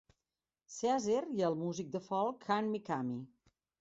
[0.75, 3.19] Seazer i el músic de folk Kan Mikami.